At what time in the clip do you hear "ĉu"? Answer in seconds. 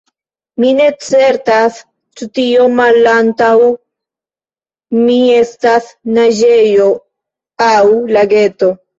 2.21-2.27